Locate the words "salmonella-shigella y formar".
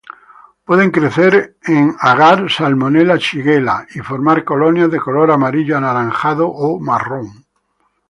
2.49-4.43